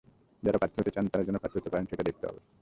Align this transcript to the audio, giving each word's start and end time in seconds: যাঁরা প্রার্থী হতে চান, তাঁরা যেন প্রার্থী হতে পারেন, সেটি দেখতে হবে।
যাঁরা 0.43 0.59
প্রার্থী 0.61 0.77
হতে 0.81 0.91
চান, 0.95 1.05
তাঁরা 1.11 1.23
যেন 1.27 1.37
প্রার্থী 1.41 1.57
হতে 1.59 1.71
পারেন, 1.73 1.85
সেটি 1.89 2.03
দেখতে 2.09 2.23
হবে। 2.27 2.39